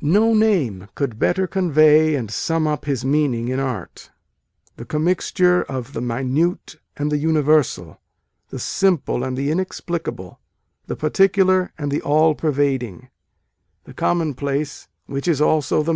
[0.00, 4.12] 9 No name could better convey and sum up his meaning in art,
[4.78, 8.00] a commixture of the minute and the universal,
[8.50, 10.38] the simple and the inexplicable,
[10.86, 13.08] the particular and the all pervad ing,
[13.82, 15.92] the commonplace which is also the A DAY WITH WALT WHITMAN.